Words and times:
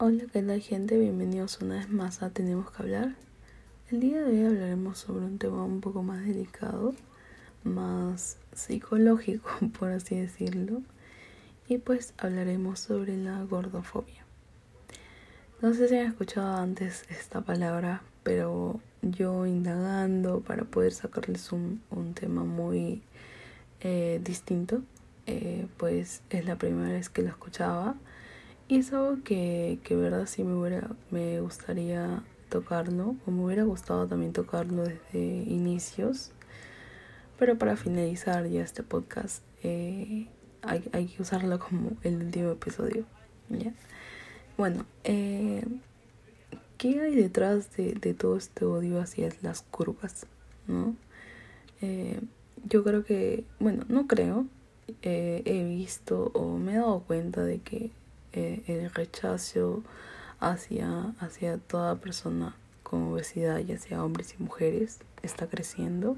Hola, 0.00 0.24
¿qué 0.32 0.42
tal 0.42 0.60
gente? 0.60 0.98
Bienvenidos 0.98 1.60
una 1.62 1.76
vez 1.76 1.88
más 1.88 2.24
a 2.24 2.30
Tenemos 2.30 2.68
que 2.68 2.82
hablar. 2.82 3.14
El 3.92 4.00
día 4.00 4.22
de 4.22 4.40
hoy 4.40 4.44
hablaremos 4.44 4.98
sobre 4.98 5.24
un 5.24 5.38
tema 5.38 5.62
un 5.62 5.80
poco 5.80 6.02
más 6.02 6.26
delicado, 6.26 6.96
más 7.62 8.36
psicológico, 8.52 9.48
por 9.78 9.92
así 9.92 10.16
decirlo. 10.16 10.82
Y 11.68 11.78
pues 11.78 12.12
hablaremos 12.18 12.80
sobre 12.80 13.16
la 13.16 13.44
gordofobia. 13.44 14.24
No 15.62 15.72
sé 15.74 15.86
si 15.86 15.96
han 15.96 16.08
escuchado 16.08 16.56
antes 16.56 17.04
esta 17.08 17.42
palabra, 17.42 18.02
pero 18.24 18.80
yo 19.00 19.46
indagando 19.46 20.40
para 20.40 20.64
poder 20.64 20.92
sacarles 20.92 21.52
un, 21.52 21.80
un 21.90 22.14
tema 22.14 22.42
muy 22.42 23.00
eh, 23.80 24.20
distinto, 24.24 24.82
eh, 25.26 25.68
pues 25.76 26.22
es 26.30 26.44
la 26.46 26.56
primera 26.56 26.88
vez 26.88 27.10
que 27.10 27.22
lo 27.22 27.28
escuchaba 27.28 27.94
y 28.68 28.78
es 28.78 28.92
algo 28.92 29.22
que, 29.22 29.78
que 29.84 29.96
verdad 29.96 30.26
sí 30.26 30.44
me, 30.44 30.54
hubiera, 30.54 30.90
me 31.10 31.40
gustaría 31.40 32.22
tocarlo, 32.48 33.16
o 33.26 33.30
me 33.30 33.44
hubiera 33.44 33.64
gustado 33.64 34.06
también 34.06 34.32
tocarlo 34.32 34.84
desde 34.84 35.18
inicios. 35.18 36.32
Pero 37.38 37.58
para 37.58 37.76
finalizar 37.76 38.46
ya 38.46 38.62
este 38.62 38.82
podcast, 38.82 39.42
eh, 39.62 40.28
hay, 40.62 40.88
hay, 40.92 41.06
que 41.06 41.22
usarlo 41.22 41.58
como 41.58 41.92
el 42.02 42.16
último 42.22 42.52
episodio. 42.52 43.04
¿ya? 43.48 43.72
Bueno, 44.56 44.86
eh, 45.02 45.64
¿qué 46.78 47.00
hay 47.00 47.14
detrás 47.14 47.76
de, 47.76 47.94
de, 47.94 48.14
todo 48.14 48.36
este 48.36 48.64
odio 48.64 49.00
hacia 49.00 49.30
las 49.42 49.62
curvas? 49.62 50.26
¿no? 50.68 50.94
Eh, 51.82 52.20
yo 52.66 52.84
creo 52.84 53.04
que, 53.04 53.44
bueno, 53.58 53.84
no 53.88 54.06
creo, 54.06 54.46
eh, 55.02 55.42
he 55.44 55.64
visto 55.64 56.30
o 56.34 56.56
me 56.56 56.72
he 56.72 56.76
dado 56.76 57.00
cuenta 57.00 57.42
de 57.42 57.58
que 57.58 57.90
eh, 58.34 58.62
el 58.66 58.90
rechazo 58.90 59.82
hacia, 60.40 61.14
hacia 61.20 61.58
toda 61.58 61.96
persona 61.96 62.56
con 62.82 63.12
obesidad, 63.12 63.58
ya 63.60 63.78
sea 63.78 64.04
hombres 64.04 64.34
y 64.38 64.42
mujeres, 64.42 64.98
está 65.22 65.46
creciendo. 65.46 66.16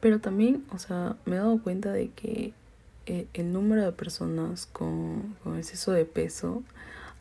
Pero 0.00 0.20
también, 0.20 0.64
o 0.72 0.78
sea, 0.78 1.16
me 1.26 1.36
he 1.36 1.38
dado 1.38 1.62
cuenta 1.62 1.92
de 1.92 2.10
que 2.10 2.52
eh, 3.06 3.28
el 3.34 3.52
número 3.52 3.84
de 3.84 3.92
personas 3.92 4.66
con, 4.66 5.36
con, 5.42 5.56
exceso 5.56 5.92
de 5.92 6.04
peso 6.04 6.62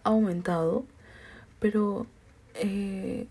ha 0.03 0.09
aumentado, 0.09 0.85
pero 1.59 2.07
eh, 2.55 3.27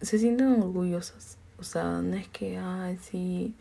se 0.00 0.18
sienten 0.18 0.62
orgullosas. 0.62 1.38
O 1.58 1.64
sea, 1.64 2.02
no 2.02 2.16
es 2.16 2.28
que, 2.28 2.58
ay, 2.58 2.98
sí, 3.02 3.54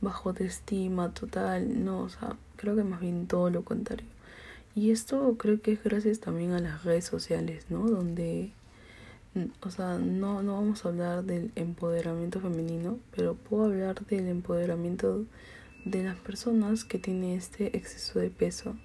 bajo 0.00 0.30
autoestima 0.30 1.12
total, 1.14 1.84
no, 1.84 2.00
o 2.00 2.08
sea, 2.08 2.36
creo 2.56 2.76
que 2.76 2.84
más 2.84 3.00
bien 3.00 3.26
todo 3.26 3.50
lo 3.50 3.64
contrario. 3.64 4.17
Y 4.78 4.92
esto 4.92 5.34
creo 5.36 5.60
que 5.60 5.72
es 5.72 5.82
gracias 5.82 6.20
también 6.20 6.52
a 6.52 6.60
las 6.60 6.84
redes 6.84 7.04
sociales, 7.04 7.64
¿no? 7.68 7.88
Donde, 7.88 8.52
o 9.60 9.70
sea, 9.70 9.98
no, 9.98 10.40
no 10.44 10.52
vamos 10.52 10.84
a 10.84 10.90
hablar 10.90 11.24
del 11.24 11.50
empoderamiento 11.56 12.38
femenino, 12.38 13.00
pero 13.10 13.34
puedo 13.34 13.64
hablar 13.64 14.06
del 14.06 14.28
empoderamiento 14.28 15.24
de 15.84 16.04
las 16.04 16.16
personas 16.18 16.84
que 16.84 17.00
tienen 17.00 17.36
este 17.36 17.76
exceso 17.76 18.20
de 18.20 18.30
peso. 18.30 18.76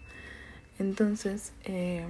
Entonces, 0.79 1.53
eh, 1.63 2.07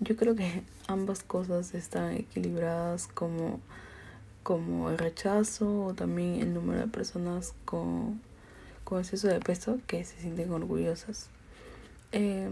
yo 0.00 0.14
creo 0.14 0.36
que 0.36 0.62
ambas 0.86 1.22
cosas 1.22 1.72
están 1.72 2.12
equilibradas 2.12 3.06
como, 3.06 3.58
como 4.42 4.90
el 4.90 4.98
rechazo 4.98 5.86
o 5.86 5.94
también 5.94 6.42
el 6.42 6.52
número 6.52 6.80
de 6.80 6.88
personas 6.88 7.54
con, 7.64 8.20
con 8.84 8.98
exceso 8.98 9.28
de 9.28 9.40
peso 9.40 9.78
que 9.86 10.04
se 10.04 10.20
sienten 10.20 10.52
orgullosas. 10.52 11.30
Eh, 12.12 12.50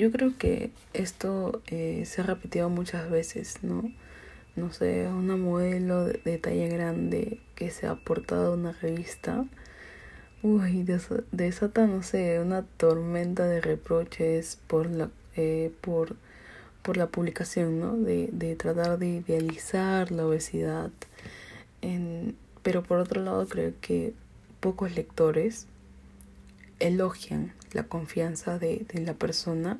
yo 0.00 0.10
creo 0.10 0.36
que 0.38 0.70
esto 0.94 1.60
eh, 1.66 2.04
se 2.06 2.22
ha 2.22 2.24
repetido 2.24 2.70
muchas 2.70 3.10
veces, 3.10 3.62
¿no? 3.62 3.92
No 4.56 4.72
sé, 4.72 5.06
una 5.08 5.36
modelo 5.36 6.06
de, 6.06 6.20
de 6.24 6.38
talla 6.38 6.68
grande 6.68 7.38
que 7.54 7.70
se 7.70 7.86
ha 7.86 7.94
portado 7.96 8.52
a 8.52 8.56
una 8.56 8.72
revista, 8.72 9.44
uy, 10.42 10.86
desata, 11.32 11.86
no 11.86 12.02
sé, 12.02 12.40
una 12.40 12.62
tormenta 12.62 13.44
de 13.44 13.60
reproches 13.60 14.58
por 14.66 14.90
la, 14.90 15.10
eh, 15.36 15.70
por, 15.82 16.16
por 16.82 16.96
la 16.96 17.08
publicación, 17.08 17.78
¿no? 17.78 17.96
De, 17.96 18.30
de 18.32 18.56
tratar 18.56 18.98
de 18.98 19.08
idealizar 19.08 20.10
la 20.12 20.26
obesidad. 20.26 20.90
En, 21.82 22.36
pero 22.62 22.82
por 22.82 22.98
otro 22.98 23.22
lado, 23.22 23.46
creo 23.46 23.74
que 23.82 24.14
pocos 24.60 24.96
lectores 24.96 25.66
elogian 26.78 27.52
la 27.72 27.84
confianza 27.84 28.58
de, 28.58 28.86
de 28.92 29.00
la 29.00 29.14
persona 29.14 29.78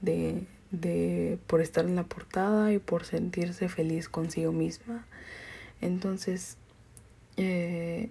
de, 0.00 0.44
de 0.70 1.38
por 1.46 1.60
estar 1.60 1.84
en 1.84 1.96
la 1.96 2.04
portada 2.04 2.72
y 2.72 2.78
por 2.78 3.04
sentirse 3.04 3.68
feliz 3.68 4.08
consigo 4.08 4.52
misma. 4.52 5.06
Entonces 5.80 6.56
eh, 7.36 8.10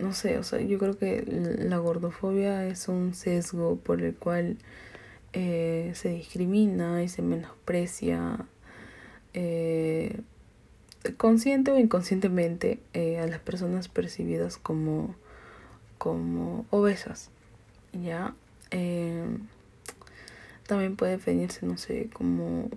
no 0.00 0.12
sé 0.12 0.38
o 0.38 0.44
sea 0.44 0.60
yo 0.60 0.78
creo 0.78 0.96
que 0.98 1.24
la 1.26 1.78
gordofobia 1.78 2.66
es 2.66 2.88
un 2.88 3.14
sesgo 3.14 3.76
por 3.76 4.02
el 4.02 4.14
cual 4.14 4.58
eh, 5.32 5.90
se 5.94 6.10
discrimina 6.10 7.02
y 7.02 7.08
se 7.08 7.22
menosprecia 7.22 8.46
eh, 9.32 10.20
consciente 11.16 11.72
o 11.72 11.78
inconscientemente 11.78 12.78
eh, 12.92 13.18
a 13.18 13.26
las 13.26 13.40
personas 13.40 13.88
percibidas 13.88 14.56
como 14.58 15.16
como 16.04 16.66
obesas 16.68 17.30
ya 17.94 18.34
eh, 18.70 19.24
también 20.66 20.96
puede 20.96 21.12
definirse 21.12 21.64
no 21.64 21.78
sé 21.78 22.10
como 22.12 22.68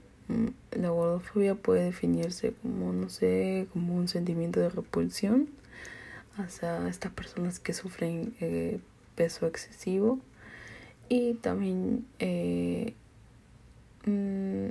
la 0.71 0.89
gordofobia 0.89 1.55
puede 1.55 1.83
definirse 1.83 2.53
como 2.61 2.93
no 2.93 3.09
sé 3.09 3.67
como 3.73 3.95
un 3.95 4.07
sentimiento 4.07 4.61
de 4.61 4.69
repulsión 4.69 5.49
hacia 6.38 6.88
estas 6.88 7.11
personas 7.11 7.59
que 7.59 7.73
sufren 7.73 8.33
eh, 8.39 8.79
peso 9.15 9.47
excesivo. 9.47 10.19
Y 11.09 11.35
también 11.35 12.05
eh, 12.19 12.94
mmm, 14.05 14.67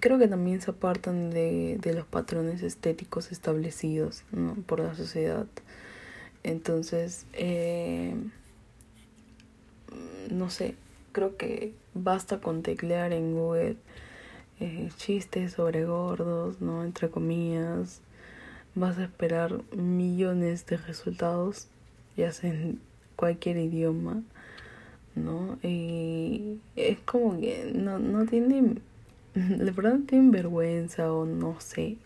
creo 0.00 0.18
que 0.18 0.28
también 0.28 0.60
se 0.60 0.70
apartan 0.70 1.30
de, 1.30 1.78
de 1.80 1.94
los 1.94 2.06
patrones 2.06 2.62
estéticos 2.62 3.30
establecidos 3.30 4.24
por 4.66 4.80
la 4.80 4.94
sociedad 4.94 5.46
entonces, 6.46 7.26
eh, 7.32 8.14
no 10.30 10.48
sé, 10.48 10.76
creo 11.10 11.36
que 11.36 11.72
basta 11.92 12.38
con 12.38 12.62
teclear 12.62 13.12
en 13.12 13.34
Google 13.34 13.76
eh, 14.60 14.88
chistes 14.96 15.54
sobre 15.54 15.84
gordos, 15.84 16.60
¿no? 16.60 16.84
Entre 16.84 17.10
comillas, 17.10 18.00
vas 18.76 18.96
a 18.98 19.04
esperar 19.04 19.60
millones 19.74 20.64
de 20.66 20.76
resultados, 20.76 21.66
ya 22.16 22.30
sea 22.30 22.50
en 22.52 22.80
cualquier 23.16 23.56
idioma, 23.56 24.22
¿no? 25.16 25.58
Y 25.64 26.60
es 26.76 27.00
como 27.00 27.40
que 27.40 27.72
no, 27.74 27.98
no 27.98 28.24
tienen, 28.24 28.82
de 29.34 29.70
verdad 29.72 29.98
tienen 30.06 30.30
vergüenza 30.30 31.12
o 31.12 31.26
no 31.26 31.60
sé 31.60 31.96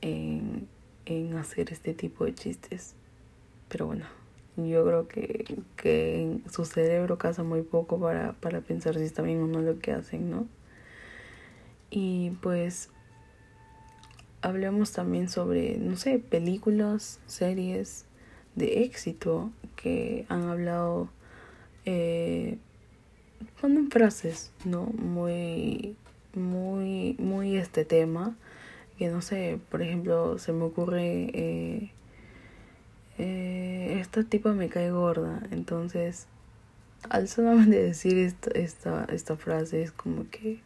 en, 0.00 0.68
en 1.06 1.36
hacer 1.36 1.72
este 1.72 1.92
tipo 1.92 2.24
de 2.24 2.34
chistes. 2.34 2.94
Pero 3.72 3.86
bueno, 3.86 4.04
yo 4.58 4.84
creo 4.84 5.08
que, 5.08 5.56
que 5.76 6.40
su 6.50 6.66
cerebro 6.66 7.16
casa 7.16 7.42
muy 7.42 7.62
poco 7.62 7.98
para, 7.98 8.34
para 8.34 8.60
pensar 8.60 8.96
si 8.96 9.04
está 9.04 9.22
bien 9.22 9.42
o 9.42 9.46
no 9.46 9.62
lo 9.62 9.78
que 9.78 9.92
hacen, 9.92 10.30
¿no? 10.30 10.46
Y 11.88 12.32
pues 12.42 12.90
hablemos 14.42 14.92
también 14.92 15.30
sobre, 15.30 15.78
no 15.78 15.96
sé, 15.96 16.18
películas, 16.18 17.18
series 17.26 18.04
de 18.56 18.82
éxito 18.82 19.50
que 19.74 20.26
han 20.28 20.42
hablado, 20.50 21.08
eh, 21.86 22.58
ponen 23.58 23.90
frases, 23.90 24.52
¿no? 24.66 24.82
Muy, 24.84 25.96
muy, 26.34 27.16
muy 27.18 27.56
este 27.56 27.86
tema. 27.86 28.36
Que 28.98 29.08
no 29.08 29.22
sé, 29.22 29.58
por 29.70 29.80
ejemplo, 29.80 30.38
se 30.38 30.52
me 30.52 30.64
ocurre... 30.64 31.30
Eh, 31.32 31.90
eh, 33.18 33.98
esta 34.00 34.22
tipa 34.24 34.52
me 34.52 34.68
cae 34.68 34.90
gorda. 34.90 35.42
Entonces, 35.50 36.26
al 37.08 37.28
solamente 37.28 37.82
decir 37.82 38.18
esta, 38.18 38.50
esta, 38.52 39.04
esta 39.06 39.36
frase 39.36 39.82
es 39.82 39.92
como 39.92 40.28
que, 40.30 40.60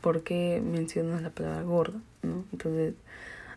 ¿por 0.00 0.22
qué 0.22 0.62
mencionas 0.64 1.22
la 1.22 1.30
palabra 1.30 1.62
gorda? 1.62 2.00
¿no? 2.22 2.44
Entonces, 2.52 2.94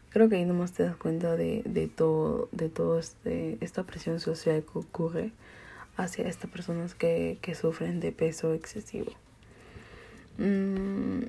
creo 0.10 0.30
que 0.30 0.38
ahí 0.38 0.46
nomás 0.46 0.74
te 0.74 0.84
das 0.84 0.96
cuenta 0.96 1.36
de, 1.36 1.64
de 1.66 1.88
todo, 1.88 2.50
de 2.52 2.70
todo 2.70 3.00
este, 3.00 3.58
esta 3.62 3.84
presión 3.84 4.20
social 4.20 4.64
que 4.64 4.80
ocurre 4.80 5.32
hacia 5.96 6.28
estas 6.28 6.50
personas 6.52 6.94
que, 6.94 7.40
que 7.42 7.56
sufren 7.56 8.00
de 8.00 8.12
peso 8.12 8.54
excesivo. 8.54 9.12
Mm, 10.38 11.24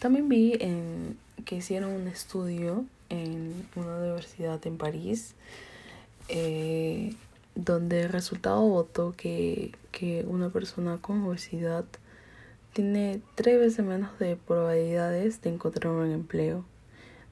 también 0.00 0.28
vi 0.28 0.56
en, 0.60 1.16
que 1.44 1.56
hicieron 1.56 1.92
un 1.92 2.08
estudio 2.08 2.84
en 3.08 3.66
una 3.76 3.98
universidad 3.98 4.64
en 4.66 4.76
París 4.76 5.34
eh, 6.28 7.14
donde 7.54 8.02
el 8.02 8.08
resultado 8.08 8.62
votó 8.62 9.12
que, 9.12 9.72
que 9.90 10.24
una 10.26 10.50
persona 10.50 10.98
con 11.00 11.22
obesidad 11.24 11.84
tiene 12.72 13.20
tres 13.34 13.58
veces 13.60 13.84
menos 13.84 14.18
de 14.18 14.36
probabilidades 14.36 15.42
de 15.42 15.50
encontrar 15.50 15.92
un 15.92 16.10
empleo. 16.10 16.64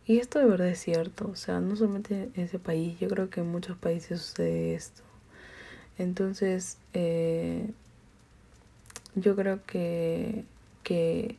Y 0.07 0.19
esto 0.19 0.39
de 0.39 0.47
verdad 0.47 0.69
es 0.69 0.81
cierto, 0.81 1.29
o 1.31 1.37
sea, 1.37 1.61
no 1.61 1.77
solamente 1.77 2.31
en 2.35 2.45
ese 2.45 2.59
país, 2.59 2.99
yo 2.99 3.09
creo 3.09 3.31
que 3.31 3.41
en 3.41 3.51
muchos 3.51 3.77
países 3.77 4.21
sucede 4.21 4.75
esto. 4.75 5.03
Entonces, 5.99 6.79
eh, 6.95 7.71
yo 9.15 9.37
creo 9.37 9.61
que, 9.67 10.45
que, 10.83 11.37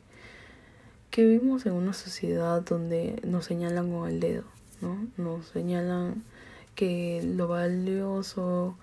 que 1.10 1.24
vivimos 1.26 1.66
en 1.66 1.72
una 1.72 1.92
sociedad 1.92 2.62
donde 2.62 3.20
nos 3.24 3.44
señalan 3.44 3.90
con 3.92 4.08
el 4.08 4.20
dedo, 4.20 4.44
¿no? 4.80 5.06
Nos 5.16 5.46
señalan 5.48 6.22
que 6.74 7.22
lo 7.22 7.48
valioso 7.48 8.76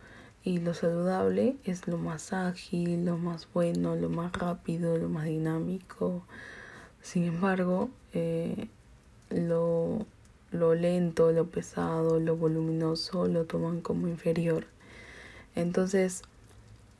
y 0.43 0.59
lo 0.59 0.73
saludable 0.73 1.57
es 1.63 1.87
lo 1.87 1.97
más 1.97 2.33
ágil, 2.33 3.05
lo 3.05 3.17
más 3.17 3.47
bueno, 3.53 3.95
lo 3.95 4.09
más 4.09 4.31
rápido, 4.33 4.97
lo 4.97 5.09
más 5.09 5.25
dinámico. 5.25 6.23
Sin 7.01 7.23
embargo, 7.23 7.89
eh, 8.13 8.67
lo, 9.29 10.05
lo 10.51 10.75
lento, 10.75 11.31
lo 11.31 11.47
pesado, 11.47 12.19
lo 12.19 12.35
voluminoso 12.35 13.27
lo 13.27 13.45
toman 13.45 13.81
como 13.81 14.07
inferior. 14.07 14.65
Entonces, 15.55 16.23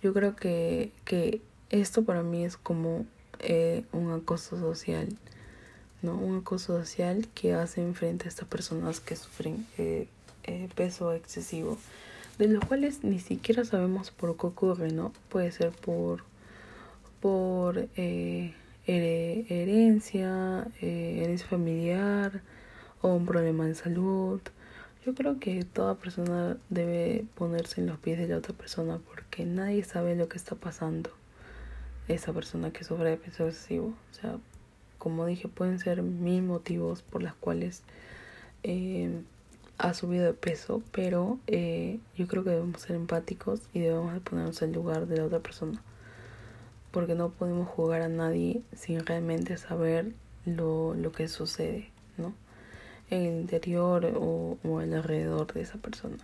yo 0.02 0.14
creo 0.14 0.36
que, 0.36 0.92
que 1.06 1.42
esto 1.70 2.04
para 2.04 2.24
mí 2.24 2.44
es 2.44 2.58
como 2.58 3.06
eh, 3.40 3.84
un 3.94 4.12
acoso 4.12 4.60
social, 4.60 5.10
¿no? 6.02 6.16
Un 6.16 6.40
acoso 6.40 6.78
social 6.78 7.28
que 7.34 7.54
hacen 7.54 7.96
frente 7.96 8.26
a 8.26 8.30
estas 8.30 8.48
personas 8.48 9.00
que 9.00 9.16
sufren 9.16 9.66
eh, 9.78 10.08
eh, 10.50 10.68
peso 10.76 11.14
excesivo, 11.14 11.78
de 12.40 12.48
los 12.48 12.66
cuales 12.66 13.04
ni 13.04 13.20
siquiera 13.20 13.64
sabemos 13.66 14.10
por 14.10 14.36
qué 14.36 14.48
ocurre, 14.48 14.92
¿no? 14.92 15.14
Puede 15.30 15.52
ser 15.52 15.70
por, 15.72 16.24
por 17.22 17.88
eh, 17.96 18.56
herencia, 18.88 20.68
eh, 20.82 21.22
herencia 21.24 21.48
familiar 21.48 22.42
o 23.02 23.10
un 23.10 23.28
problema 23.28 23.68
de 23.68 23.76
salud. 23.76 24.42
Yo 25.06 25.14
creo 25.14 25.40
que 25.40 25.64
toda 25.66 26.00
persona 26.00 26.58
debe 26.70 27.26
ponerse 27.36 27.82
en 27.82 27.88
los 27.88 28.00
pies 28.00 28.18
de 28.18 28.28
la 28.28 28.38
otra 28.38 28.54
persona 28.54 29.00
porque 29.08 29.46
nadie 29.46 29.84
sabe 29.84 30.16
lo 30.16 30.28
que 30.30 30.38
está 30.38 30.56
pasando. 30.56 31.12
Esa 32.08 32.34
persona 32.34 32.72
que 32.72 32.84
sufre 32.84 33.12
de 33.12 33.18
peso 33.18 33.48
excesivo. 33.48 33.94
O 34.12 34.14
sea, 34.16 34.38
como 34.98 35.28
dije, 35.28 35.48
pueden 35.48 35.78
ser 35.78 36.02
mil 36.02 36.42
motivos 36.42 37.04
por 37.04 37.22
los 37.22 37.36
cuales 37.36 37.84
eh, 38.64 39.22
ha 39.80 39.94
subido 39.94 40.26
de 40.26 40.34
peso, 40.34 40.84
pero 40.92 41.40
eh, 41.48 42.00
yo 42.16 42.28
creo 42.28 42.44
que 42.44 42.52
debemos 42.52 42.82
ser 42.82 42.96
empáticos 42.96 43.62
y 43.74 43.80
debemos 43.80 44.20
ponernos 44.20 44.62
en 44.62 44.74
lugar 44.74 45.08
de 45.08 45.18
la 45.18 45.26
otra 45.26 45.40
persona. 45.40 45.82
Porque 46.92 47.16
no 47.16 47.30
podemos 47.30 47.68
jugar 47.68 48.02
a 48.02 48.10
nadie 48.10 48.62
sin 48.76 49.06
realmente 49.06 49.58
saber 49.58 50.12
lo, 50.46 50.94
lo 50.96 51.12
que 51.12 51.28
sucede, 51.28 51.90
¿no? 52.18 52.34
En 53.10 53.26
el 53.26 53.42
interior 53.42 54.06
o, 54.16 54.58
o 54.64 54.82
el 54.82 54.94
alrededor 54.94 55.52
de 55.54 55.62
esa 55.62 55.78
persona. 55.78 56.18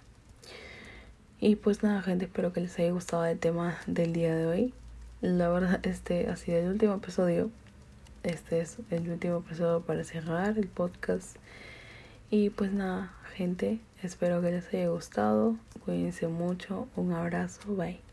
Y 1.39 1.55
pues 1.55 1.81
nada, 1.81 2.01
gente, 2.01 2.25
espero 2.25 2.51
que 2.51 2.61
les 2.61 2.77
haya 2.79 2.91
gustado 2.91 3.25
el 3.25 3.39
tema 3.39 3.77
del 3.87 4.13
día 4.13 4.35
de 4.35 4.47
hoy. 4.47 4.73
La 5.21 5.49
verdad, 5.49 5.79
este 5.85 6.29
ha 6.29 6.35
sido 6.35 6.57
el 6.57 6.67
último 6.67 6.95
episodio. 6.95 7.49
Este 8.23 8.59
es 8.59 8.77
el 8.89 9.09
último 9.09 9.37
episodio 9.37 9.81
para 9.81 10.03
cerrar 10.03 10.57
el 10.57 10.67
podcast. 10.67 11.37
Y 12.29 12.49
pues 12.49 12.71
nada, 12.71 13.13
gente, 13.35 13.79
espero 14.01 14.41
que 14.41 14.51
les 14.51 14.73
haya 14.73 14.89
gustado. 14.89 15.57
Cuídense 15.85 16.27
mucho. 16.27 16.87
Un 16.95 17.13
abrazo. 17.13 17.75
Bye. 17.75 18.04